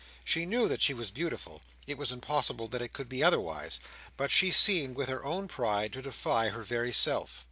[0.25, 3.79] She knew that she was beautiful: it was impossible that it could be otherwise:
[4.17, 7.39] but she seemed with her own pride to defy her very self.